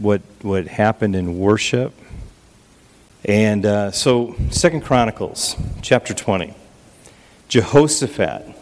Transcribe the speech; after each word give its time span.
what, 0.00 0.22
what 0.42 0.66
happened 0.66 1.16
in 1.16 1.38
worship. 1.38 1.92
And 3.24 3.66
uh, 3.66 3.90
so, 3.90 4.36
Second 4.50 4.82
Chronicles, 4.82 5.56
chapter 5.82 6.14
20. 6.14 6.54
Jehoshaphat, 7.48 8.54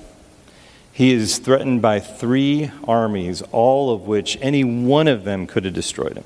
he 0.92 1.12
is 1.12 1.38
threatened 1.38 1.82
by 1.82 2.00
three 2.00 2.70
armies, 2.84 3.42
all 3.52 3.92
of 3.92 4.02
which 4.02 4.38
any 4.40 4.64
one 4.64 5.08
of 5.08 5.24
them 5.24 5.46
could 5.46 5.64
have 5.64 5.74
destroyed 5.74 6.16
him. 6.16 6.24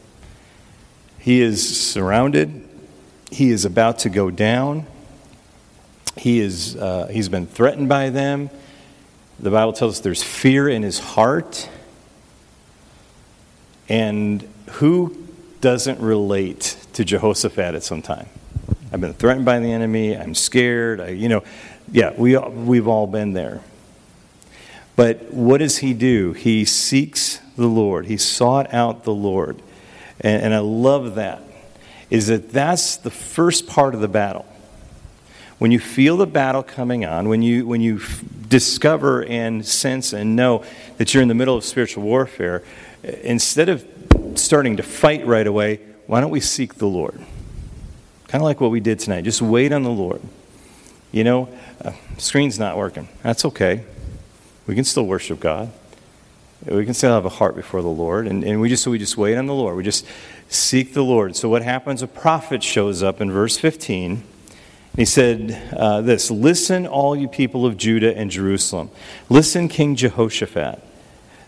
He 1.19 1.41
is 1.41 1.79
surrounded. 1.91 2.69
He 3.31 3.51
is 3.51 3.65
about 3.65 3.99
to 4.01 4.09
go 4.09 4.31
down. 4.31 4.87
He 6.17 6.41
is, 6.41 6.77
uh, 6.77 7.09
he's 7.11 7.29
been 7.29 7.47
threatened 7.47 7.89
by 7.89 8.11
them. 8.11 8.51
The 9.39 9.51
Bible 9.51 9.73
tells 9.73 9.95
us 9.97 10.01
there's 10.01 10.23
fear 10.23 10.69
in 10.69 10.83
his 10.83 10.99
heart. 10.99 11.69
And 13.89 14.49
who 14.73 15.27
doesn't 15.61 16.01
relate 16.01 16.77
to 16.95 17.05
Jehoshaphat 17.05 17.75
at 17.75 17.83
some 17.83 18.03
time? 18.03 18.27
I've 18.93 19.01
been 19.01 19.15
threatened 19.15 19.45
by 19.45 19.61
the 19.61 19.71
enemy. 19.71 20.17
I'm 20.17 20.35
scared. 20.35 21.01
I, 21.01 21.09
you 21.09 21.29
know, 21.29 21.45
yeah, 21.93 22.13
we, 22.17 22.37
we've 22.37 22.89
all 22.89 23.07
been 23.07 23.33
there. 23.33 23.63
But 24.97 25.33
what 25.33 25.59
does 25.59 25.79
he 25.79 25.95
do? 25.95 26.33
He 26.33 26.65
seeks 26.65 27.41
the 27.57 27.67
Lord. 27.67 28.07
He 28.07 28.17
sought 28.17 28.73
out 28.75 29.05
the 29.05 29.15
Lord. 29.15 29.63
And, 30.21 30.43
and 30.43 30.55
I 30.55 30.59
love 30.59 31.15
that. 31.15 31.43
Is 32.11 32.27
that 32.27 32.51
that's 32.51 32.97
the 32.97 33.11
first 33.11 33.67
part 33.67 33.95
of 33.95 34.01
the 34.01 34.09
battle. 34.09 34.47
When 35.59 35.71
you 35.71 35.79
feel 35.79 36.17
the 36.17 36.27
battle 36.27 36.63
coming 36.63 37.05
on, 37.05 37.29
when 37.29 37.43
you, 37.43 37.67
when 37.67 37.81
you 37.81 38.01
discover 38.49 39.25
and 39.25 39.65
sense 39.65 40.13
and 40.13 40.35
know 40.35 40.65
that 40.97 41.15
you're 41.15 41.23
in 41.23 41.29
the 41.29 41.35
middle 41.35 41.57
of 41.57 41.65
spiritual 41.65 42.03
warfare, 42.03 42.65
instead 43.03 43.69
of 43.69 43.87
starting 44.35 44.77
to 44.77 44.83
fight 44.83 45.27
right 45.27 45.47
away, 45.47 45.81
why 46.07 46.21
don't 46.21 46.31
we 46.31 46.41
seek 46.41 46.75
the 46.75 46.87
Lord? 46.87 47.21
Kind 48.29 48.43
of 48.43 48.47
like 48.47 48.61
what 48.61 48.71
we 48.71 48.81
did 48.81 48.99
tonight. 48.99 49.23
Just 49.23 49.43
wait 49.43 49.73
on 49.73 49.83
the 49.83 49.91
Lord. 49.91 50.21
You 51.13 51.25
know, 51.25 51.49
uh, 51.85 51.93
screen's 52.19 52.59
not 52.59 52.77
working. 52.77 53.09
That's 53.23 53.45
okay. 53.45 53.85
We 54.67 54.75
can 54.75 54.85
still 54.85 55.05
worship 55.05 55.41
God. 55.41 55.73
We 56.67 56.85
can 56.85 56.95
still 56.95 57.13
have 57.13 57.25
a 57.25 57.31
heart 57.31 57.57
before 57.57 57.83
the 57.83 57.89
Lord. 57.89 58.27
And, 58.27 58.45
and 58.45 58.61
we 58.61 58.69
just 58.69 58.85
so 58.85 58.91
we 58.91 58.99
just 58.99 59.17
wait 59.17 59.37
on 59.37 59.47
the 59.47 59.55
Lord. 59.55 59.77
We 59.77 59.83
just 59.83 60.07
seek 60.49 60.95
the 60.95 61.03
Lord. 61.03 61.35
So 61.35 61.49
what 61.49 61.63
happens? 61.63 62.03
A 62.03 62.07
prophet 62.07 62.63
shows 62.63 63.03
up 63.03 63.21
in 63.21 63.31
verse 63.31 63.57
15. 63.57 64.23
He 64.97 65.05
said 65.05 65.75
uh, 65.75 66.01
this 66.03 66.31
Listen, 66.31 66.87
all 66.87 67.17
you 67.17 67.29
people 67.29 67.65
of 67.65 67.77
Judah 67.77 68.17
and 68.17 68.31
Jerusalem. 68.31 68.91
Listen, 69.29 69.69
King 69.69 69.97
Jehoshaphat. 69.97 70.85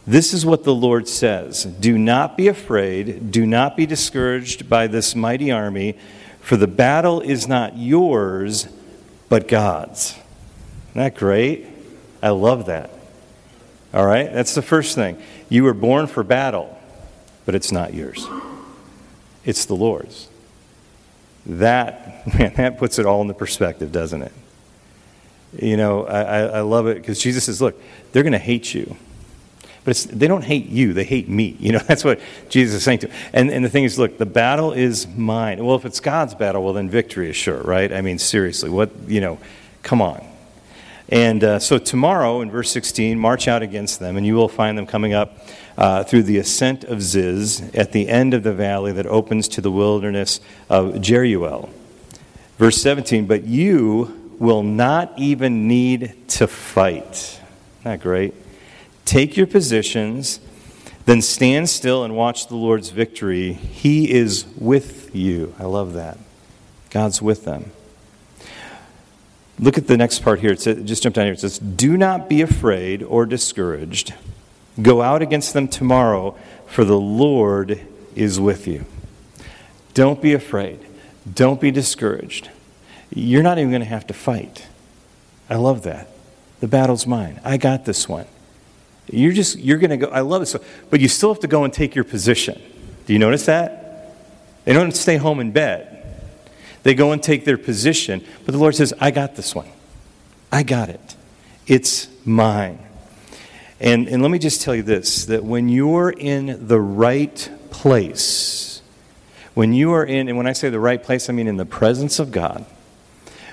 This 0.07 0.35
is 0.35 0.45
what 0.45 0.65
the 0.65 0.75
Lord 0.75 1.07
says 1.09 1.65
Do 1.65 1.97
not 1.97 2.37
be 2.37 2.49
afraid, 2.49 3.31
do 3.31 3.47
not 3.47 3.77
be 3.77 3.87
discouraged 3.87 4.69
by 4.69 4.87
this 4.87 5.15
mighty 5.15 5.51
army, 5.51 5.97
for 6.41 6.57
the 6.57 6.67
battle 6.67 7.21
is 7.21 7.47
not 7.47 7.77
yours, 7.77 8.69
but 9.29 9.47
God's. 9.47 10.13
Isn't 10.91 11.03
that 11.03 11.15
great? 11.15 11.67
I 12.23 12.31
love 12.31 12.67
that. 12.67 12.91
All 13.95 14.07
right, 14.07 14.33
that's 14.33 14.55
the 14.55 14.63
first 14.63 14.95
thing. 14.95 15.23
You 15.49 15.65
were 15.65 15.75
born 15.75 16.07
for 16.07 16.23
battle, 16.23 16.79
but 17.45 17.55
it's 17.55 17.71
not 17.71 17.95
yours, 17.95 18.27
it's 19.45 19.67
the 19.67 19.75
Lord's. 19.75 20.29
That, 21.47 22.27
man, 22.39 22.55
that 22.55 22.79
puts 22.79 22.99
it 22.99 23.07
all 23.07 23.23
into 23.23 23.35
perspective, 23.35 23.93
doesn't 23.93 24.23
it? 24.23 24.33
You 25.61 25.77
know, 25.77 26.07
I, 26.07 26.45
I 26.45 26.61
love 26.61 26.87
it 26.87 26.95
because 26.95 27.21
Jesus 27.21 27.45
says, 27.45 27.61
look, 27.61 27.81
they're 28.13 28.23
going 28.23 28.33
to 28.33 28.39
hate 28.39 28.73
you. 28.73 28.97
But 29.85 29.97
they 30.11 30.29
don't 30.29 30.45
hate 30.45 30.67
you, 30.67 30.93
they 30.93 31.05
hate 31.05 31.29
me. 31.29 31.57
You 31.63 31.73
know, 31.73 31.79
that's 31.79 32.05
what 32.05 32.21
Jesus 32.49 32.77
is 32.77 32.83
saying 32.83 33.01
to 33.01 33.07
them. 33.07 33.17
And, 33.33 33.51
and 33.51 33.65
the 33.65 33.69
thing 33.69 33.85
is, 33.85 33.99
look, 33.99 34.19
the 34.19 34.27
battle 34.27 34.73
is 34.73 35.07
mine. 35.07 35.65
Well, 35.65 35.77
if 35.77 35.85
it's 35.85 36.01
God's 36.01 36.35
battle, 36.35 36.65
well, 36.65 36.73
then 36.73 36.91
victory 36.91 37.31
is 37.31 37.37
sure, 37.37 37.63
right? 37.63 37.93
I 37.93 38.01
mean, 38.01 38.19
seriously, 38.19 38.69
what, 38.69 38.91
you 39.07 39.21
know, 39.21 39.39
come 39.83 40.03
on. 40.03 40.25
And 41.09 41.45
uh, 41.45 41.59
so 41.59 41.79
tomorrow, 41.79 42.41
in 42.41 42.51
verse 42.51 42.71
16, 42.71 43.19
march 43.19 43.47
out 43.47 43.63
against 43.63 44.01
them, 44.01 44.17
and 44.17 44.27
you 44.27 44.35
will 44.35 44.49
find 44.49 44.79
them 44.79 44.87
coming 44.87 45.13
up 45.13 45.37
uh, 45.77 46.05
through 46.05 46.23
the 46.23 46.39
ascent 46.39 46.85
of 46.85 47.03
Ziz 47.03 47.61
at 47.75 47.93
the 47.93 48.09
end 48.09 48.35
of 48.35 48.43
the 48.43 48.53
valley 48.53 48.93
that 48.93 49.07
opens 49.07 49.47
to 49.49 49.61
the 49.61 49.71
wilderness 49.71 50.41
of 50.69 50.95
Jeruel. 50.95 51.71
Verse 52.59 52.81
17, 52.81 53.27
but 53.27 53.45
you 53.45 54.35
will 54.39 54.63
not 54.63 55.13
even 55.19 55.69
need 55.69 56.29
to 56.29 56.47
fight. 56.47 57.41
That 57.85 58.01
great? 58.01 58.35
Take 59.13 59.37
your 59.37 59.47
positions, 59.47 60.41
then 61.05 61.21
stand 61.21 61.69
still 61.69 62.03
and 62.03 62.17
watch 62.17 62.47
the 62.47 62.57
Lord's 62.57 62.89
victory. 62.89 63.53
He 63.53 64.11
is 64.11 64.47
with 64.57 65.15
you. 65.15 65.55
I 65.59 65.65
love 65.65 65.93
that. 65.93 66.17
God's 66.89 67.21
with 67.21 67.45
them. 67.45 67.73
Look 69.59 69.77
at 69.77 69.87
the 69.87 69.99
next 69.99 70.21
part 70.21 70.41
here. 70.41 70.53
It 70.53 70.63
says, 70.63 70.83
just 70.85 71.03
jump 71.03 71.15
down 71.15 71.27
here. 71.27 71.35
It 71.35 71.41
says, 71.41 71.59
Do 71.59 71.99
not 71.99 72.31
be 72.31 72.41
afraid 72.41 73.03
or 73.03 73.27
discouraged. 73.27 74.15
Go 74.81 75.03
out 75.03 75.21
against 75.21 75.53
them 75.53 75.69
tomorrow, 75.69 76.35
for 76.67 76.83
the 76.83 76.99
Lord 76.99 77.83
is 78.15 78.41
with 78.41 78.67
you. 78.67 78.87
Don't 79.93 80.23
be 80.23 80.33
afraid. 80.33 80.81
Don't 81.31 81.61
be 81.61 81.71
discouraged. 81.71 82.49
You're 83.11 83.43
not 83.43 83.59
even 83.59 83.69
going 83.69 83.83
to 83.83 83.89
have 83.89 84.07
to 84.07 84.15
fight. 84.15 84.69
I 85.51 85.57
love 85.57 85.83
that. 85.83 86.09
The 86.61 86.67
battle's 86.67 87.07
mine. 87.07 87.43
I 87.45 87.59
got 87.59 87.85
this 87.85 88.09
one. 88.09 88.25
You're 89.11 89.33
just, 89.33 89.59
you're 89.59 89.79
going 89.79 89.91
to 89.91 89.97
go, 89.97 90.07
I 90.09 90.21
love 90.21 90.43
it. 90.43 90.47
So, 90.47 90.63
but 90.91 91.01
you 91.01 91.09
still 91.09 91.33
have 91.33 91.41
to 91.41 91.49
go 91.49 91.65
and 91.65 91.73
take 91.73 91.95
your 91.95 92.05
position. 92.05 92.61
Do 93.07 93.13
you 93.13 93.19
notice 93.19 93.47
that? 93.47 94.17
They 94.65 94.73
don't 94.73 94.93
stay 94.93 95.17
home 95.17 95.41
in 95.41 95.51
bed. 95.51 95.89
They 96.83 96.95
go 96.95 97.13
and 97.13 97.23
take 97.23 97.45
their 97.45 97.59
position. 97.59 98.25
But 98.45 98.53
the 98.53 98.59
Lord 98.59 98.75
says, 98.75 98.93
I 99.01 99.11
got 99.11 99.37
this 99.37 99.55
one. 99.55 99.69
I 100.51 100.63
got 100.63 100.89
it. 100.89 101.17
It's 101.67 102.09
mine. 102.25 102.79
And, 103.81 104.09
and 104.09 104.23
let 104.23 104.31
me 104.31 104.39
just 104.39 104.63
tell 104.63 104.75
you 104.75 104.83
this 104.83 105.25
that 105.27 105.45
when 105.45 105.69
you're 105.69 106.11
in 106.11 106.69
the 106.69 106.81
right 106.81 107.51
place, 107.71 108.81
when 109.55 109.73
you 109.73 109.93
are 109.93 110.05
in, 110.05 110.29
and 110.29 110.37
when 110.37 110.47
I 110.47 110.53
say 110.53 110.71
the 110.71 110.81
right 110.81 111.03
place, 111.03 111.29
I 111.29 111.33
mean 111.33 111.49
in 111.49 111.57
the 111.57 111.67
presence 111.67 112.19
of 112.19 112.31
God, 112.31 112.65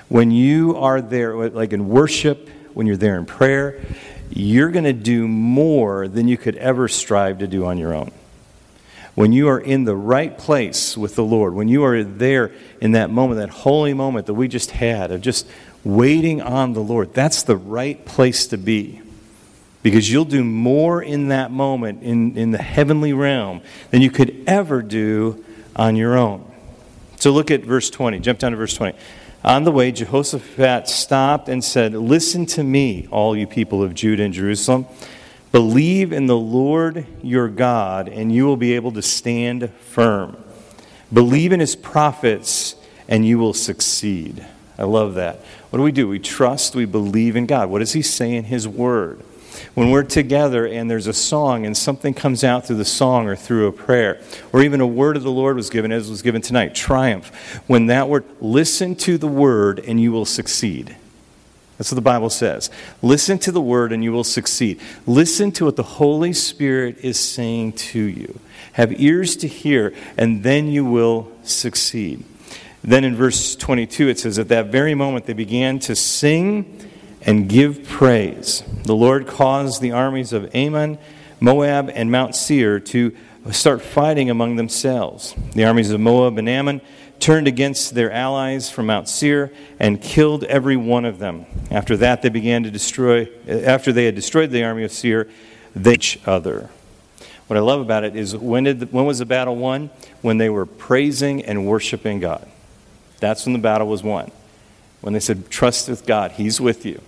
when 0.08 0.30
you 0.30 0.76
are 0.76 1.00
there, 1.00 1.48
like 1.48 1.72
in 1.72 1.88
worship, 1.88 2.48
when 2.74 2.86
you're 2.86 2.96
there 2.96 3.18
in 3.18 3.26
prayer, 3.26 3.80
you're 4.30 4.70
going 4.70 4.84
to 4.84 4.92
do 4.92 5.26
more 5.26 6.08
than 6.08 6.28
you 6.28 6.36
could 6.36 6.56
ever 6.56 6.88
strive 6.88 7.38
to 7.38 7.46
do 7.46 7.64
on 7.64 7.78
your 7.78 7.94
own. 7.94 8.12
When 9.14 9.32
you 9.32 9.48
are 9.48 9.58
in 9.58 9.84
the 9.84 9.96
right 9.96 10.36
place 10.36 10.96
with 10.96 11.16
the 11.16 11.24
Lord, 11.24 11.54
when 11.54 11.68
you 11.68 11.84
are 11.84 12.04
there 12.04 12.52
in 12.80 12.92
that 12.92 13.10
moment, 13.10 13.40
that 13.40 13.50
holy 13.50 13.92
moment 13.92 14.26
that 14.26 14.34
we 14.34 14.48
just 14.48 14.70
had 14.70 15.10
of 15.10 15.20
just 15.20 15.46
waiting 15.84 16.40
on 16.40 16.72
the 16.72 16.80
Lord, 16.80 17.12
that's 17.12 17.42
the 17.42 17.56
right 17.56 18.02
place 18.04 18.46
to 18.48 18.56
be. 18.56 19.02
Because 19.82 20.10
you'll 20.10 20.26
do 20.26 20.44
more 20.44 21.02
in 21.02 21.28
that 21.28 21.50
moment 21.50 22.02
in, 22.02 22.36
in 22.36 22.50
the 22.50 22.58
heavenly 22.58 23.12
realm 23.12 23.62
than 23.90 24.02
you 24.02 24.10
could 24.10 24.44
ever 24.46 24.82
do 24.82 25.44
on 25.74 25.96
your 25.96 26.16
own. 26.16 26.50
So 27.16 27.30
look 27.32 27.50
at 27.50 27.62
verse 27.62 27.90
20. 27.90 28.20
Jump 28.20 28.38
down 28.38 28.52
to 28.52 28.56
verse 28.56 28.74
20. 28.74 28.96
On 29.42 29.64
the 29.64 29.72
way, 29.72 29.90
Jehoshaphat 29.90 30.86
stopped 30.88 31.48
and 31.48 31.64
said, 31.64 31.94
Listen 31.94 32.44
to 32.46 32.62
me, 32.62 33.08
all 33.10 33.34
you 33.34 33.46
people 33.46 33.82
of 33.82 33.94
Judah 33.94 34.24
and 34.24 34.34
Jerusalem. 34.34 34.86
Believe 35.50 36.12
in 36.12 36.26
the 36.26 36.36
Lord 36.36 37.06
your 37.22 37.48
God, 37.48 38.08
and 38.08 38.30
you 38.30 38.44
will 38.44 38.58
be 38.58 38.74
able 38.74 38.92
to 38.92 39.02
stand 39.02 39.70
firm. 39.80 40.36
Believe 41.12 41.52
in 41.52 41.60
his 41.60 41.74
prophets, 41.74 42.76
and 43.08 43.26
you 43.26 43.38
will 43.38 43.54
succeed. 43.54 44.46
I 44.78 44.84
love 44.84 45.14
that. 45.14 45.40
What 45.70 45.78
do 45.78 45.82
we 45.82 45.92
do? 45.92 46.06
We 46.06 46.18
trust, 46.18 46.74
we 46.74 46.84
believe 46.84 47.34
in 47.34 47.46
God. 47.46 47.70
What 47.70 47.80
does 47.80 47.92
he 47.92 48.02
say 48.02 48.34
in 48.34 48.44
his 48.44 48.68
word? 48.68 49.22
When 49.74 49.90
we're 49.90 50.02
together 50.02 50.66
and 50.66 50.90
there's 50.90 51.06
a 51.06 51.12
song 51.12 51.66
and 51.66 51.76
something 51.76 52.14
comes 52.14 52.44
out 52.44 52.66
through 52.66 52.76
the 52.76 52.84
song 52.84 53.26
or 53.26 53.36
through 53.36 53.66
a 53.66 53.72
prayer, 53.72 54.20
or 54.52 54.62
even 54.62 54.80
a 54.80 54.86
word 54.86 55.16
of 55.16 55.22
the 55.22 55.30
Lord 55.30 55.56
was 55.56 55.70
given, 55.70 55.92
as 55.92 56.10
was 56.10 56.22
given 56.22 56.42
tonight, 56.42 56.74
triumph. 56.74 57.28
When 57.66 57.86
that 57.86 58.08
word, 58.08 58.24
listen 58.40 58.96
to 58.96 59.18
the 59.18 59.28
word 59.28 59.78
and 59.80 60.00
you 60.00 60.12
will 60.12 60.24
succeed. 60.24 60.96
That's 61.80 61.90
what 61.90 61.96
the 61.96 62.02
Bible 62.02 62.28
says. 62.28 62.68
Listen 63.00 63.38
to 63.38 63.50
the 63.50 63.60
word 63.60 63.90
and 63.90 64.04
you 64.04 64.12
will 64.12 64.22
succeed. 64.22 64.78
Listen 65.06 65.50
to 65.52 65.64
what 65.64 65.76
the 65.76 65.82
Holy 65.82 66.34
Spirit 66.34 66.98
is 66.98 67.18
saying 67.18 67.72
to 67.72 67.98
you. 67.98 68.38
Have 68.74 69.00
ears 69.00 69.34
to 69.36 69.48
hear, 69.48 69.94
and 70.18 70.42
then 70.42 70.68
you 70.68 70.84
will 70.84 71.32
succeed. 71.42 72.22
Then 72.82 73.04
in 73.04 73.16
verse 73.16 73.56
22, 73.56 74.08
it 74.08 74.18
says, 74.18 74.38
At 74.38 74.48
that 74.48 74.66
very 74.66 74.94
moment 74.94 75.26
they 75.26 75.32
began 75.32 75.78
to 75.80 75.96
sing 75.96 76.90
and 77.22 77.48
give 77.48 77.84
praise. 77.84 78.62
The 78.84 78.94
Lord 78.94 79.26
caused 79.26 79.80
the 79.80 79.92
armies 79.92 80.32
of 80.32 80.54
Ammon, 80.54 80.98
Moab, 81.40 81.90
and 81.94 82.10
Mount 82.10 82.34
Seir 82.34 82.80
to 82.80 83.14
start 83.50 83.82
fighting 83.82 84.30
among 84.30 84.56
themselves. 84.56 85.34
The 85.54 85.64
armies 85.64 85.90
of 85.90 86.00
Moab 86.00 86.38
and 86.38 86.48
Ammon 86.48 86.80
turned 87.18 87.46
against 87.46 87.94
their 87.94 88.10
allies 88.10 88.70
from 88.70 88.86
Mount 88.86 89.08
Seir 89.08 89.52
and 89.78 90.00
killed 90.00 90.44
every 90.44 90.76
one 90.76 91.04
of 91.04 91.18
them. 91.18 91.46
After 91.70 91.96
that, 91.98 92.22
they 92.22 92.30
began 92.30 92.62
to 92.62 92.70
destroy, 92.70 93.28
after 93.46 93.92
they 93.92 94.06
had 94.06 94.14
destroyed 94.14 94.50
the 94.50 94.64
army 94.64 94.84
of 94.84 94.92
Seir, 94.92 95.28
they 95.74 95.94
each 95.94 96.18
other. 96.26 96.70
What 97.46 97.56
I 97.56 97.60
love 97.60 97.80
about 97.80 98.04
it 98.04 98.16
is 98.16 98.36
when, 98.36 98.64
did 98.64 98.80
the, 98.80 98.86
when 98.86 99.04
was 99.04 99.18
the 99.18 99.26
battle 99.26 99.56
won? 99.56 99.90
When 100.22 100.38
they 100.38 100.48
were 100.48 100.66
praising 100.66 101.44
and 101.44 101.66
worshiping 101.66 102.20
God. 102.20 102.48
That's 103.18 103.44
when 103.44 103.52
the 103.52 103.58
battle 103.58 103.88
was 103.88 104.02
won. 104.02 104.30
When 105.00 105.12
they 105.12 105.20
said, 105.20 105.50
Trust 105.50 105.88
with 105.88 106.06
God, 106.06 106.32
He's 106.32 106.60
with 106.60 106.86
you. 106.86 107.00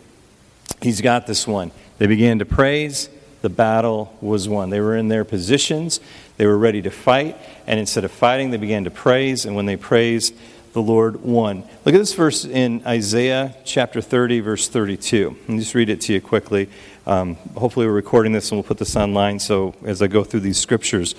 He's 0.81 1.00
got 1.00 1.26
this 1.26 1.47
one. 1.47 1.70
They 1.99 2.06
began 2.06 2.38
to 2.41 2.44
praise, 2.44 3.09
the 3.43 3.49
battle 3.49 4.17
was 4.20 4.49
won. 4.49 4.70
They 4.70 4.81
were 4.81 4.97
in 4.97 5.09
their 5.09 5.25
positions, 5.25 6.00
they 6.37 6.47
were 6.47 6.59
ready 6.59 6.82
to 6.82 6.91
fight, 6.91 7.37
and 7.67 7.79
instead 7.79 8.05
of 8.05 8.11
fighting, 8.11 8.50
they 8.50 8.56
began 8.56 8.85
to 8.85 8.91
praise, 8.91 9.44
and 9.44 9.55
when 9.55 9.67
they 9.67 9.76
praised, 9.76 10.35
the 10.73 10.82
Lord 10.82 11.23
won. 11.23 11.64
Look 11.85 11.94
at 11.94 11.99
this 11.99 12.14
verse 12.14 12.44
in 12.44 12.82
Isaiah 12.87 13.55
chapter 13.64 14.00
30, 14.00 14.41
verse 14.41 14.69
32. 14.69 15.29
Let 15.29 15.49
me 15.49 15.59
just 15.59 15.75
read 15.75 15.91
it 15.91 16.00
to 16.03 16.14
you 16.14 16.20
quickly. 16.20 16.69
Um, 17.06 17.35
hopefully, 17.56 17.87
we're 17.87 17.93
recording 17.93 18.32
this 18.32 18.50
and 18.50 18.56
we'll 18.56 18.64
put 18.64 18.79
this 18.79 18.97
online 18.97 19.38
so 19.38 19.75
as 19.85 20.00
I 20.00 20.06
go 20.06 20.25
through 20.25 20.41
these 20.41 20.59
scriptures, 20.59 21.14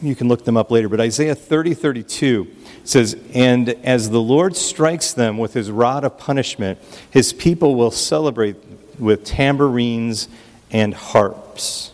you 0.00 0.14
can 0.14 0.28
look 0.28 0.44
them 0.44 0.56
up 0.56 0.70
later. 0.70 0.88
But 0.88 1.00
Isaiah 1.00 1.34
30, 1.34 1.74
32 1.74 2.46
says, 2.84 3.16
And 3.34 3.70
as 3.84 4.10
the 4.10 4.20
Lord 4.20 4.56
strikes 4.56 5.12
them 5.12 5.38
with 5.38 5.54
his 5.54 5.70
rod 5.70 6.04
of 6.04 6.18
punishment, 6.18 6.78
his 7.10 7.32
people 7.32 7.74
will 7.74 7.90
celebrate 7.90 8.56
with 8.98 9.24
tambourines 9.24 10.28
and 10.70 10.94
harps. 10.94 11.92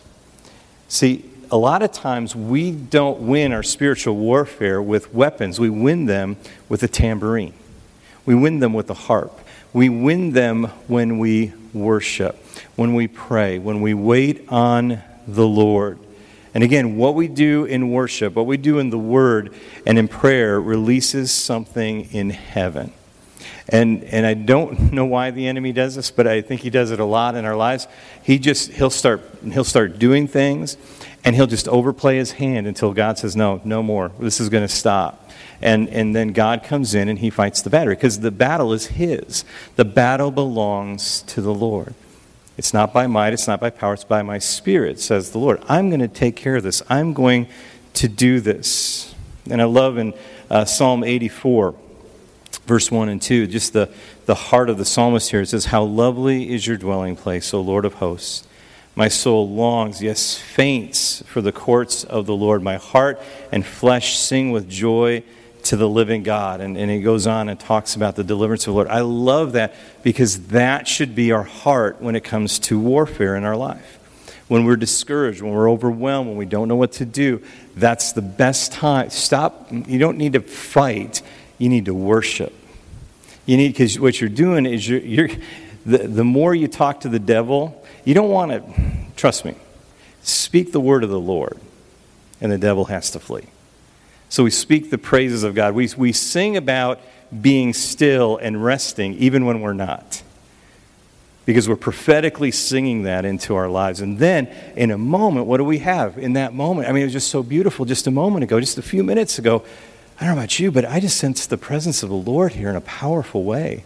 See, 0.87 1.29
a 1.51 1.57
lot 1.57 1.81
of 1.81 1.91
times 1.91 2.35
we 2.35 2.71
don't 2.71 3.21
win 3.21 3.53
our 3.53 3.63
spiritual 3.63 4.15
warfare 4.15 4.81
with 4.81 5.13
weapons. 5.13 5.59
We 5.59 5.69
win 5.69 6.05
them 6.05 6.37
with 6.69 6.83
a 6.83 6.87
tambourine. 6.87 7.53
We 8.25 8.35
win 8.35 8.59
them 8.59 8.73
with 8.73 8.89
a 8.89 8.95
harp. 8.95 9.39
We 9.73 9.89
win 9.89 10.31
them 10.31 10.65
when 10.87 11.19
we 11.19 11.53
worship, 11.73 12.37
when 12.75 12.93
we 12.95 13.07
pray, 13.07 13.59
when 13.59 13.81
we 13.81 13.93
wait 13.93 14.45
on 14.49 15.01
the 15.27 15.47
Lord. 15.47 15.99
And 16.55 16.63
again, 16.63 16.95
what 16.95 17.15
we 17.15 17.27
do 17.27 17.65
in 17.65 17.91
worship, 17.91 18.33
what 18.33 18.45
we 18.45 18.55
do 18.55 18.79
in 18.79 18.89
the 18.89 18.97
Word 18.97 19.53
and 19.85 19.99
in 19.99 20.07
prayer 20.07 20.59
releases 20.59 21.29
something 21.31 22.09
in 22.13 22.29
heaven. 22.29 22.93
And, 23.67 24.05
and 24.05 24.25
I 24.25 24.35
don't 24.35 24.91
know 24.93 25.03
why 25.03 25.31
the 25.31 25.47
enemy 25.47 25.73
does 25.73 25.95
this, 25.95 26.11
but 26.11 26.27
I 26.27 26.41
think 26.41 26.61
he 26.61 26.69
does 26.69 26.91
it 26.91 26.99
a 27.01 27.05
lot 27.05 27.35
in 27.35 27.43
our 27.43 27.57
lives. 27.57 27.89
He 28.23 28.39
just, 28.39 28.71
he'll 28.71 28.89
start, 28.89 29.21
he'll 29.43 29.65
start 29.65 29.99
doing 29.99 30.29
things 30.29 30.77
and 31.25 31.35
he'll 31.35 31.45
just 31.45 31.67
overplay 31.67 32.15
his 32.15 32.31
hand 32.31 32.67
until 32.67 32.93
God 32.93 33.17
says, 33.17 33.35
no, 33.35 33.59
no 33.65 33.83
more. 33.83 34.13
This 34.17 34.39
is 34.39 34.47
going 34.47 34.65
to 34.65 34.73
stop. 34.73 35.29
And, 35.61 35.89
and 35.89 36.15
then 36.15 36.29
God 36.29 36.63
comes 36.63 36.95
in 36.95 37.09
and 37.09 37.19
he 37.19 37.29
fights 37.29 37.63
the 37.63 37.69
battle 37.69 37.89
because 37.89 38.21
the 38.21 38.31
battle 38.31 38.71
is 38.71 38.87
his. 38.87 39.43
The 39.75 39.85
battle 39.85 40.31
belongs 40.31 41.21
to 41.23 41.41
the 41.41 41.53
Lord. 41.53 41.95
It's 42.57 42.73
not 42.73 42.93
by 42.93 43.07
might, 43.07 43.33
it's 43.33 43.47
not 43.47 43.59
by 43.59 43.69
power, 43.69 43.93
it's 43.93 44.03
by 44.03 44.21
my 44.21 44.39
spirit, 44.39 44.99
says 44.99 45.31
the 45.31 45.39
Lord. 45.39 45.61
I'm 45.67 45.89
going 45.89 45.99
to 45.99 46.07
take 46.07 46.35
care 46.35 46.55
of 46.55 46.63
this. 46.63 46.81
I'm 46.89 47.13
going 47.13 47.47
to 47.95 48.07
do 48.07 48.39
this. 48.39 49.13
And 49.49 49.61
I 49.61 49.65
love 49.65 49.97
in 49.97 50.13
uh, 50.49 50.65
Psalm 50.65 51.03
84, 51.03 51.75
verse 52.65 52.89
1 52.89 53.09
and 53.09 53.21
2, 53.21 53.47
just 53.47 53.73
the, 53.73 53.89
the 54.25 54.35
heart 54.35 54.69
of 54.69 54.77
the 54.77 54.85
psalmist 54.85 55.31
here. 55.31 55.41
It 55.41 55.47
says, 55.47 55.65
How 55.65 55.83
lovely 55.83 56.53
is 56.53 56.65
your 56.65 56.77
dwelling 56.77 57.15
place, 57.15 57.53
O 57.53 57.61
Lord 57.61 57.85
of 57.85 57.95
hosts. 57.95 58.47
My 58.95 59.09
soul 59.09 59.49
longs, 59.49 60.01
yes, 60.01 60.37
faints 60.37 61.21
for 61.27 61.41
the 61.41 61.51
courts 61.51 62.05
of 62.05 62.25
the 62.25 62.35
Lord. 62.35 62.63
My 62.63 62.77
heart 62.77 63.21
and 63.51 63.65
flesh 63.65 64.17
sing 64.17 64.51
with 64.51 64.69
joy 64.69 65.23
to 65.65 65.77
the 65.77 65.89
living 65.89 66.23
God. 66.23 66.61
And, 66.61 66.77
and 66.77 66.89
he 66.89 67.01
goes 67.01 67.27
on 67.27 67.49
and 67.49 67.59
talks 67.59 67.95
about 67.95 68.15
the 68.15 68.23
deliverance 68.23 68.63
of 68.63 68.71
the 68.71 68.73
Lord. 68.73 68.87
I 68.87 69.01
love 69.01 69.53
that 69.53 69.73
because 70.03 70.47
that 70.47 70.87
should 70.87 71.15
be 71.15 71.31
our 71.31 71.43
heart 71.43 72.01
when 72.01 72.15
it 72.15 72.23
comes 72.23 72.59
to 72.59 72.79
warfare 72.79 73.35
in 73.35 73.43
our 73.43 73.57
life. 73.57 73.99
When 74.47 74.65
we're 74.65 74.75
discouraged, 74.75 75.41
when 75.41 75.51
we're 75.51 75.69
overwhelmed, 75.69 76.29
when 76.29 76.37
we 76.37 76.45
don't 76.45 76.67
know 76.67 76.75
what 76.75 76.93
to 76.93 77.05
do, 77.05 77.41
that's 77.75 78.13
the 78.13 78.21
best 78.21 78.71
time. 78.71 79.09
Stop. 79.09 79.71
You 79.71 79.97
don't 79.97 80.17
need 80.17 80.33
to 80.33 80.41
fight, 80.41 81.21
you 81.57 81.67
need 81.67 81.85
to 81.85 81.93
worship. 81.93 82.53
You 83.47 83.57
need, 83.57 83.69
because 83.69 83.99
what 83.99 84.21
you're 84.21 84.29
doing 84.29 84.65
is 84.65 84.87
you're, 84.87 84.99
you're 84.99 85.29
the, 85.85 85.99
the 85.99 86.23
more 86.23 86.53
you 86.53 86.67
talk 86.67 87.01
to 87.01 87.09
the 87.09 87.19
devil, 87.19 87.83
you 88.03 88.13
don't 88.13 88.29
want 88.29 88.51
to, 88.51 89.13
trust 89.15 89.45
me, 89.45 89.55
speak 90.21 90.71
the 90.71 90.79
word 90.79 91.03
of 91.03 91.09
the 91.09 91.19
Lord, 91.19 91.59
and 92.39 92.51
the 92.51 92.57
devil 92.57 92.85
has 92.85 93.11
to 93.11 93.19
flee. 93.19 93.45
So 94.35 94.43
we 94.43 94.51
speak 94.51 94.89
the 94.89 94.97
praises 94.97 95.43
of 95.43 95.55
God. 95.55 95.73
We, 95.75 95.89
we 95.95 96.11
sing 96.11 96.57
about 96.57 96.99
being 97.39 97.71
still 97.71 98.35
and 98.35 98.61
resting 98.61 99.13
even 99.13 99.45
when 99.45 99.61
we're 99.61 99.71
not. 99.71 100.23
Because 101.45 101.69
we're 101.69 101.77
prophetically 101.77 102.51
singing 102.51 103.03
that 103.03 103.23
into 103.23 103.55
our 103.55 103.69
lives. 103.69 104.01
And 104.01 104.19
then, 104.19 104.47
in 104.75 104.91
a 104.91 104.97
moment, 104.97 105.45
what 105.45 105.55
do 105.55 105.63
we 105.63 105.77
have 105.77 106.17
in 106.17 106.33
that 106.33 106.53
moment? 106.53 106.89
I 106.89 106.91
mean, 106.91 107.03
it 107.03 107.05
was 107.05 107.13
just 107.13 107.29
so 107.29 107.43
beautiful 107.43 107.85
just 107.85 108.07
a 108.07 108.11
moment 108.11 108.43
ago, 108.43 108.59
just 108.59 108.77
a 108.77 108.81
few 108.81 109.05
minutes 109.05 109.39
ago. 109.39 109.63
I 110.19 110.25
don't 110.25 110.35
know 110.35 110.41
about 110.41 110.59
you, 110.59 110.69
but 110.69 110.83
I 110.83 110.99
just 110.99 111.15
sensed 111.15 111.49
the 111.49 111.57
presence 111.57 112.03
of 112.03 112.09
the 112.09 112.15
Lord 112.15 112.51
here 112.51 112.69
in 112.69 112.75
a 112.75 112.81
powerful 112.81 113.45
way. 113.45 113.85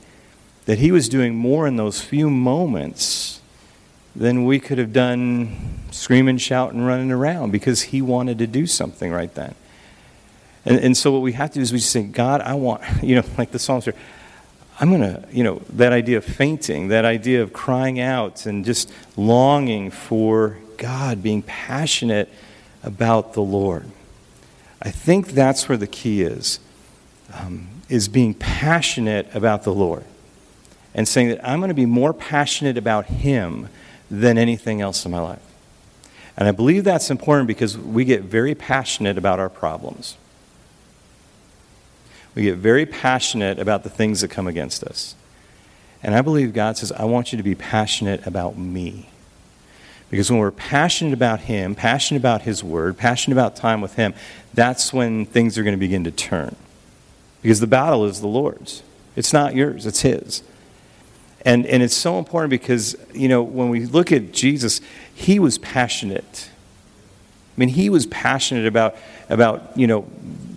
That 0.65 0.79
He 0.79 0.91
was 0.91 1.09
doing 1.09 1.35
more 1.35 1.67
in 1.67 1.75
those 1.75 2.01
few 2.01 2.27
moments 2.27 3.39
than 4.15 4.45
we 4.45 4.59
could 4.59 4.79
have 4.79 4.93
done 4.93 5.77
screaming, 5.91 6.39
shouting, 6.39 6.81
running 6.81 7.11
around 7.11 7.51
because 7.51 7.83
he 7.83 8.01
wanted 8.01 8.39
to 8.39 8.47
do 8.47 8.65
something 8.65 9.11
right 9.11 9.31
then. 9.35 9.53
And, 10.69 10.79
and 10.79 10.95
so 10.95 11.11
what 11.11 11.23
we 11.23 11.33
have 11.33 11.49
to 11.49 11.55
do 11.55 11.61
is 11.61 11.73
we 11.73 11.79
just 11.79 11.91
say, 11.91 12.03
God, 12.03 12.39
I 12.41 12.53
want, 12.53 12.83
you 13.03 13.15
know, 13.15 13.23
like 13.37 13.51
the 13.51 13.59
psalmist 13.59 13.85
here, 13.85 13.95
I'm 14.79 14.89
going 14.89 15.01
to, 15.01 15.27
you 15.29 15.43
know, 15.43 15.61
that 15.71 15.91
idea 15.91 16.17
of 16.17 16.23
fainting, 16.23 16.87
that 16.87 17.03
idea 17.03 17.43
of 17.43 17.51
crying 17.51 17.99
out 17.99 18.45
and 18.45 18.63
just 18.63 18.89
longing 19.17 19.91
for 19.91 20.57
God, 20.77 21.21
being 21.21 21.41
passionate 21.41 22.29
about 22.81 23.33
the 23.33 23.41
Lord. 23.41 23.91
I 24.81 24.91
think 24.91 25.31
that's 25.31 25.67
where 25.67 25.77
the 25.77 25.87
key 25.87 26.21
is, 26.21 26.61
um, 27.33 27.67
is 27.89 28.07
being 28.07 28.33
passionate 28.33 29.27
about 29.35 29.63
the 29.63 29.73
Lord 29.73 30.05
and 30.95 31.05
saying 31.05 31.29
that 31.29 31.45
I'm 31.45 31.59
going 31.59 31.69
to 31.69 31.75
be 31.75 31.85
more 31.85 32.13
passionate 32.13 32.77
about 32.77 33.07
Him 33.07 33.67
than 34.09 34.37
anything 34.37 34.79
else 34.79 35.03
in 35.05 35.11
my 35.11 35.19
life. 35.19 35.41
And 36.37 36.47
I 36.47 36.51
believe 36.51 36.85
that's 36.85 37.11
important 37.11 37.47
because 37.47 37.77
we 37.77 38.05
get 38.05 38.21
very 38.21 38.55
passionate 38.55 39.17
about 39.17 39.39
our 39.39 39.49
problems. 39.49 40.15
We 42.35 42.43
get 42.43 42.57
very 42.57 42.85
passionate 42.85 43.59
about 43.59 43.83
the 43.83 43.89
things 43.89 44.21
that 44.21 44.29
come 44.29 44.47
against 44.47 44.83
us. 44.83 45.15
And 46.01 46.15
I 46.15 46.21
believe 46.21 46.53
God 46.53 46.77
says, 46.77 46.91
I 46.91 47.05
want 47.05 47.31
you 47.31 47.37
to 47.37 47.43
be 47.43 47.55
passionate 47.55 48.25
about 48.25 48.57
me. 48.57 49.09
Because 50.09 50.31
when 50.31 50.39
we're 50.39 50.51
passionate 50.51 51.13
about 51.13 51.41
Him, 51.41 51.75
passionate 51.75 52.19
about 52.19 52.43
His 52.43 52.63
Word, 52.63 52.97
passionate 52.97 53.35
about 53.35 53.55
time 53.55 53.81
with 53.81 53.95
Him, 53.95 54.13
that's 54.53 54.93
when 54.93 55.25
things 55.25 55.57
are 55.57 55.63
going 55.63 55.75
to 55.75 55.79
begin 55.79 56.03
to 56.05 56.11
turn. 56.11 56.55
Because 57.41 57.59
the 57.59 57.67
battle 57.67 58.05
is 58.05 58.21
the 58.21 58.27
Lord's, 58.27 58.81
it's 59.15 59.33
not 59.33 59.55
yours, 59.55 59.85
it's 59.85 60.01
His. 60.01 60.43
And, 61.45 61.65
and 61.67 61.81
it's 61.81 61.95
so 61.95 62.19
important 62.19 62.49
because, 62.49 62.97
you 63.13 63.29
know, 63.29 63.41
when 63.41 63.69
we 63.69 63.85
look 63.85 64.11
at 64.11 64.33
Jesus, 64.33 64.81
he 65.13 65.39
was 65.39 65.57
passionate. 65.57 66.49
I 67.55 67.59
mean, 67.59 67.69
he 67.69 67.89
was 67.89 68.05
passionate 68.07 68.65
about, 68.65 68.95
about 69.29 69.77
you 69.77 69.87
know, 69.87 70.05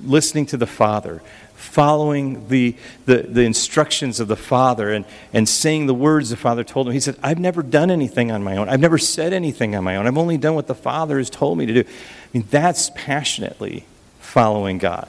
listening 0.04 0.46
to 0.46 0.56
the 0.56 0.66
Father, 0.66 1.22
following 1.62 2.48
the, 2.48 2.74
the, 3.06 3.22
the 3.22 3.42
instructions 3.42 4.20
of 4.20 4.28
the 4.28 4.36
Father, 4.36 4.92
and, 4.92 5.04
and 5.32 5.48
saying 5.48 5.86
the 5.86 5.94
words 5.94 6.30
the 6.30 6.36
Father 6.36 6.64
told 6.64 6.86
him. 6.86 6.92
He 6.92 7.00
said, 7.00 7.16
I've 7.22 7.38
never 7.38 7.62
done 7.62 7.90
anything 7.90 8.30
on 8.30 8.42
my 8.42 8.56
own. 8.56 8.68
I've 8.68 8.80
never 8.80 8.98
said 8.98 9.32
anything 9.32 9.74
on 9.74 9.84
my 9.84 9.96
own. 9.96 10.06
I've 10.06 10.18
only 10.18 10.36
done 10.36 10.54
what 10.54 10.66
the 10.66 10.74
Father 10.74 11.18
has 11.18 11.30
told 11.30 11.56
me 11.58 11.66
to 11.66 11.72
do. 11.72 11.80
I 11.80 11.84
mean, 12.32 12.46
that's 12.50 12.90
passionately 12.94 13.86
following 14.20 14.78
God. 14.78 15.08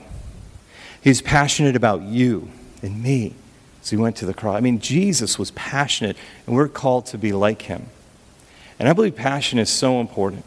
He's 1.01 1.21
passionate 1.21 1.75
about 1.75 2.03
you 2.03 2.49
and 2.81 3.01
me 3.01 3.33
So 3.83 3.97
he 3.97 4.01
went 4.01 4.15
to 4.17 4.25
the 4.25 4.33
cross. 4.33 4.55
I 4.55 4.61
mean, 4.61 4.79
Jesus 4.79 5.37
was 5.37 5.51
passionate, 5.51 6.15
and 6.47 6.55
we're 6.55 6.69
called 6.69 7.05
to 7.07 7.17
be 7.17 7.33
like 7.33 7.63
him. 7.63 7.87
And 8.79 8.87
I 8.87 8.93
believe 8.93 9.15
passion 9.15 9.59
is 9.59 9.69
so 9.69 9.99
important. 9.99 10.45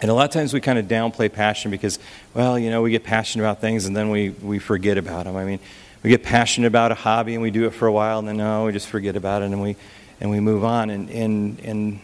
And 0.00 0.10
a 0.10 0.14
lot 0.14 0.24
of 0.24 0.30
times 0.30 0.52
we 0.52 0.60
kind 0.60 0.78
of 0.78 0.86
downplay 0.86 1.32
passion 1.32 1.70
because, 1.70 1.98
well, 2.34 2.58
you 2.58 2.70
know, 2.70 2.82
we 2.82 2.90
get 2.90 3.04
passionate 3.04 3.44
about 3.44 3.60
things 3.60 3.86
and 3.86 3.96
then 3.96 4.10
we, 4.10 4.30
we 4.30 4.58
forget 4.58 4.98
about 4.98 5.24
them. 5.24 5.36
I 5.36 5.44
mean, 5.44 5.58
we 6.02 6.10
get 6.10 6.22
passionate 6.22 6.66
about 6.66 6.92
a 6.92 6.94
hobby 6.94 7.34
and 7.34 7.42
we 7.42 7.50
do 7.50 7.66
it 7.66 7.70
for 7.70 7.86
a 7.86 7.92
while 7.92 8.18
and 8.18 8.28
then, 8.28 8.36
no, 8.36 8.66
we 8.66 8.72
just 8.72 8.88
forget 8.88 9.16
about 9.16 9.42
it 9.42 9.46
and 9.46 9.62
we, 9.62 9.76
and 10.20 10.30
we 10.30 10.40
move 10.40 10.64
on. 10.64 10.90
And, 10.90 11.08
and, 11.10 11.60
and 11.60 12.00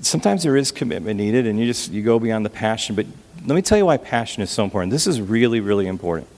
sometimes 0.00 0.42
there 0.42 0.56
is 0.56 0.72
commitment 0.72 1.16
needed 1.16 1.46
and 1.46 1.58
you 1.58 1.66
just 1.66 1.90
you 1.90 2.02
go 2.02 2.18
beyond 2.18 2.44
the 2.44 2.50
passion. 2.50 2.96
But 2.96 3.06
let 3.44 3.54
me 3.54 3.62
tell 3.62 3.78
you 3.78 3.86
why 3.86 3.96
passion 3.96 4.42
is 4.42 4.50
so 4.50 4.64
important. 4.64 4.90
This 4.90 5.06
is 5.06 5.20
really, 5.20 5.60
really 5.60 5.86
important. 5.86 6.28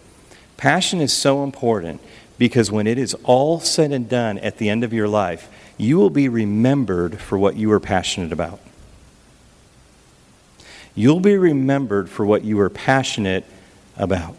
Passion 0.57 1.01
is 1.01 1.13
so 1.13 1.45
important 1.45 2.01
because 2.37 2.71
when 2.71 2.87
it 2.87 2.99
is 2.99 3.15
all 3.25 3.59
said 3.59 3.93
and 3.93 4.09
done 4.09 4.39
at 4.39 4.59
the 4.59 4.69
end 4.69 4.85
of 4.85 4.93
your 4.93 5.09
life, 5.09 5.49
you 5.77 5.97
will 5.97 6.11
be 6.11 6.29
remembered 6.29 7.21
for 7.21 7.39
what 7.39 7.57
you 7.57 7.69
were 7.69 7.81
passionate 7.81 8.33
about. 8.33 8.61
You'll 10.99 11.21
be 11.21 11.37
remembered 11.37 12.11
for 12.11 12.27
what 12.27 12.43
you 12.43 12.57
were 12.57 12.69
passionate 12.69 13.45
about. 13.97 14.35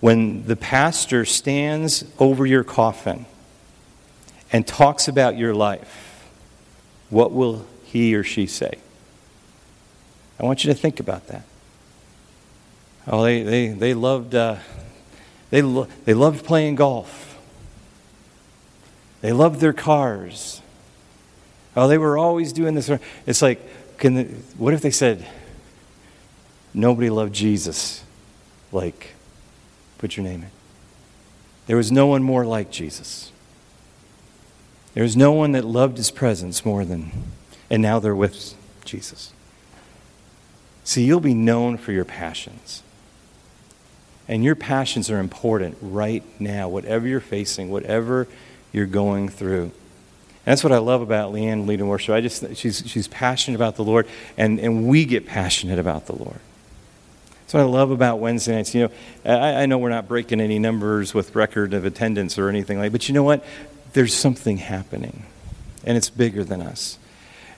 When 0.00 0.44
the 0.44 0.56
pastor 0.56 1.24
stands 1.24 2.04
over 2.18 2.44
your 2.44 2.64
coffin 2.64 3.26
and 4.52 4.66
talks 4.66 5.06
about 5.06 5.38
your 5.38 5.54
life, 5.54 6.28
what 7.10 7.30
will 7.30 7.64
he 7.84 8.12
or 8.16 8.24
she 8.24 8.48
say? 8.48 8.72
I 10.40 10.44
want 10.44 10.64
you 10.64 10.72
to 10.72 10.76
think 10.76 10.98
about 10.98 11.28
that. 11.28 11.44
Oh, 13.06 13.22
they, 13.22 13.44
they, 13.44 13.68
they 13.68 13.94
loved 13.94 14.34
uh, 14.34 14.56
they, 15.50 15.62
lo- 15.62 15.86
they 16.06 16.14
loved 16.14 16.44
playing 16.44 16.74
golf. 16.74 17.38
They 19.20 19.32
loved 19.32 19.60
their 19.60 19.72
cars. 19.72 20.60
Oh, 21.76 21.86
they 21.86 21.98
were 21.98 22.18
always 22.18 22.52
doing 22.52 22.74
this. 22.74 22.90
It's 23.26 23.42
like, 23.42 23.60
can 23.98 24.14
the, 24.14 24.24
what 24.56 24.72
if 24.72 24.80
they 24.80 24.90
said, 24.90 25.26
nobody 26.72 27.10
loved 27.10 27.34
Jesus 27.34 28.04
like, 28.72 29.14
put 29.98 30.16
your 30.16 30.24
name 30.24 30.42
in. 30.42 30.50
There 31.66 31.76
was 31.76 31.92
no 31.92 32.06
one 32.06 32.22
more 32.22 32.46
like 32.46 32.70
Jesus. 32.70 33.30
There 34.94 35.02
was 35.02 35.16
no 35.16 35.32
one 35.32 35.52
that 35.52 35.64
loved 35.64 35.96
his 35.96 36.10
presence 36.10 36.64
more 36.64 36.84
than, 36.84 37.10
and 37.68 37.82
now 37.82 37.98
they're 37.98 38.14
with 38.14 38.54
Jesus. 38.84 39.32
See, 40.84 41.04
you'll 41.04 41.20
be 41.20 41.34
known 41.34 41.76
for 41.76 41.92
your 41.92 42.06
passions. 42.06 42.82
And 44.26 44.44
your 44.44 44.54
passions 44.54 45.10
are 45.10 45.18
important 45.18 45.76
right 45.80 46.22
now, 46.40 46.68
whatever 46.68 47.06
you're 47.06 47.20
facing, 47.20 47.70
whatever 47.70 48.28
you're 48.72 48.86
going 48.86 49.28
through. 49.28 49.72
And 50.46 50.52
that's 50.52 50.64
what 50.64 50.72
I 50.72 50.78
love 50.78 51.02
about 51.02 51.32
Leanne 51.32 51.66
leading 51.66 51.88
worship. 51.88 52.14
I 52.14 52.20
just 52.20 52.56
she's 52.56 52.82
she's 52.86 53.08
passionate 53.08 53.56
about 53.56 53.76
the 53.76 53.84
Lord, 53.84 54.06
and, 54.36 54.58
and 54.58 54.88
we 54.88 55.04
get 55.04 55.26
passionate 55.26 55.78
about 55.78 56.06
the 56.06 56.14
Lord. 56.14 56.40
That's 57.40 57.54
what 57.54 57.60
I 57.60 57.66
love 57.66 57.90
about 57.90 58.18
Wednesday 58.18 58.54
nights. 58.56 58.74
You 58.74 58.82
know, 58.82 58.90
I, 59.24 59.62
I 59.62 59.66
know 59.66 59.78
we're 59.78 59.88
not 59.88 60.06
breaking 60.06 60.40
any 60.40 60.58
numbers 60.58 61.14
with 61.14 61.34
record 61.34 61.74
of 61.74 61.84
attendance 61.84 62.38
or 62.38 62.48
anything 62.48 62.78
like, 62.78 62.92
but 62.92 63.08
you 63.08 63.14
know 63.14 63.22
what? 63.22 63.44
There's 63.94 64.14
something 64.14 64.58
happening, 64.58 65.24
and 65.84 65.96
it's 65.96 66.10
bigger 66.10 66.44
than 66.44 66.60
us. 66.60 66.98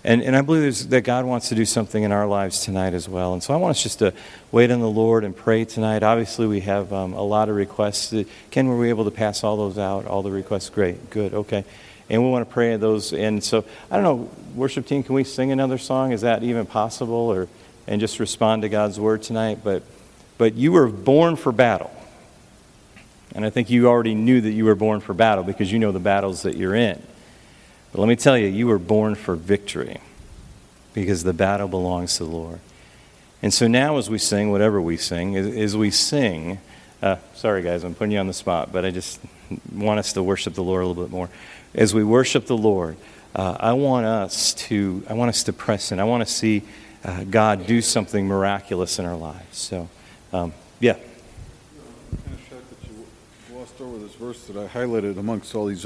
And, 0.03 0.23
and 0.23 0.35
I 0.35 0.41
believe 0.41 0.89
that 0.91 1.03
God 1.03 1.27
wants 1.27 1.51
to 1.51 1.55
do 1.55 1.67
something 1.67 2.03
in 2.03 2.11
our 2.11 2.27
lives 2.27 2.65
tonight 2.65 2.95
as 2.95 3.09
well. 3.09 3.35
And 3.35 3.43
so 3.43 3.53
I 3.53 3.59
want 3.59 3.73
us 3.73 3.83
just 3.83 3.99
to 3.99 4.15
wait 4.51 4.71
on 4.71 4.81
the 4.81 4.89
Lord 4.89 5.25
and 5.25 5.37
pray 5.37 5.67
tonight. 5.67 6.03
Obviously, 6.03 6.47
we 6.47 6.61
have 6.61 6.91
um, 6.93 7.13
a 7.13 7.23
lot 7.23 7.51
of 7.51 7.57
requests. 7.57 8.15
Ken, 8.51 8.69
were 8.69 8.79
we 8.79 8.89
able 8.89 9.05
to 9.05 9.11
pass 9.11 9.45
all 9.45 9.59
those 9.59 9.77
out? 9.77 10.07
All 10.07 10.23
the 10.23 10.31
requests? 10.31 10.71
Great, 10.71 11.11
good, 11.11 11.35
okay. 11.35 11.65
And 12.11 12.23
we 12.23 12.29
want 12.29 12.47
to 12.47 12.53
pray 12.53 12.77
those. 12.77 13.13
And 13.13 13.43
so, 13.43 13.65
I 13.91 13.97
don't 13.97 14.03
know, 14.03 14.31
worship 14.55 14.87
team, 14.87 15.03
can 15.03 15.15
we 15.15 15.25
sing 15.25 15.53
another 15.53 15.79
song? 15.79 16.13
Is 16.13 16.21
that 16.21 16.43
even 16.43 16.67
possible? 16.67 17.15
Or 17.15 17.49
and 17.87 18.01
just 18.01 18.21
respond 18.21 18.63
to 18.63 18.69
God's 18.69 19.01
word 19.01 19.23
tonight? 19.23 19.61
But, 19.65 19.83
but 20.37 20.55
you 20.55 20.73
were 20.73 20.89
born 20.89 21.37
for 21.37 21.53
battle. 21.53 21.91
And 23.35 23.45
I 23.45 23.51
think 23.51 23.71
you 23.71 23.87
already 23.89 24.15
knew 24.15 24.41
that 24.41 24.51
you 24.51 24.65
were 24.65 24.75
born 24.75 25.01
for 25.01 25.15
battle 25.15 25.45
because 25.45 25.71
you 25.71 25.79
know 25.79 25.93
the 25.93 26.01
battles 26.01 26.43
that 26.43 26.57
you're 26.57 26.75
in. 26.75 27.01
But 27.93 28.01
let 28.01 28.09
me 28.09 28.17
tell 28.17 28.37
you, 28.37 28.49
you 28.49 28.67
were 28.67 28.79
born 28.79 29.15
for 29.15 29.37
victory 29.37 30.01
because 30.95 31.23
the 31.23 31.33
battle 31.33 31.69
belongs 31.69 32.17
to 32.17 32.25
the 32.25 32.31
Lord. 32.31 32.61
And 33.43 33.55
so 33.55 33.69
now, 33.69 33.97
as 33.97 34.11
we 34.11 34.19
sing, 34.19 34.51
whatever 34.51 34.81
we 34.81 34.97
sing, 34.97 35.37
as, 35.37 35.77
we 35.77 35.91
sing, 35.91 36.59
uh, 37.03 37.17
sorry 37.35 37.63
guys, 37.63 37.85
I'm 37.85 37.95
putting 37.95 38.13
you 38.13 38.19
on 38.19 38.27
the 38.27 38.35
spot, 38.35 38.71
but 38.73 38.85
I 38.85 38.91
just 38.91 39.21
want 39.73 39.99
us 39.99 40.13
to 40.13 40.23
worship 40.23 40.55
the 40.55 40.63
Lord 40.63 40.85
a 40.85 40.87
little 40.87 41.03
bit 41.03 41.11
more. 41.11 41.31
As 41.75 41.95
we 41.95 42.03
worship 42.03 42.47
the 42.47 42.57
Lord, 42.57 42.97
uh, 43.35 43.57
I 43.61 43.73
want 43.75 44.05
us 44.05 44.55
to 44.55 45.05
I 45.09 45.15
want 45.15 45.29
us 45.29 45.45
to 45.45 45.53
press 45.53 45.93
in. 45.93 46.01
I 46.01 46.05
want 46.05 46.27
to 46.27 46.33
see 46.33 46.63
uh, 47.05 47.25
God 47.25 47.67
do 47.67 47.81
something 47.81 48.27
miraculous 48.27 48.99
in 48.99 49.07
our 49.07 49.17
lives. 49.17 49.57
So, 49.57 49.89
um, 50.33 50.53
yeah. 50.81 50.93
I'm 50.93 52.19
kind 52.19 52.35
of 52.35 52.49
shocked 52.49 52.71
that 52.71 52.91
you 52.91 53.07
glossed 53.49 53.81
over 53.81 53.99
this 53.99 54.15
verse 54.15 54.47
that 54.47 54.57
I 54.57 54.67
highlighted 54.67 55.17
amongst 55.17 55.55
all 55.55 55.67
these 55.67 55.85